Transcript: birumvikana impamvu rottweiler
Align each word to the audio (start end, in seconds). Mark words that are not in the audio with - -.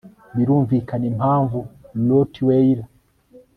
birumvikana 0.35 1.03
impamvu 1.11 1.57
rottweiler 2.07 2.85